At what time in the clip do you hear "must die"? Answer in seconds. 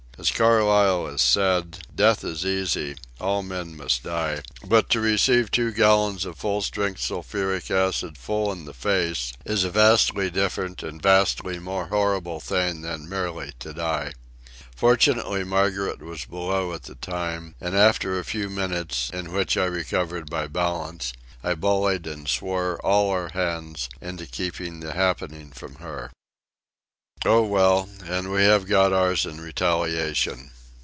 3.75-4.43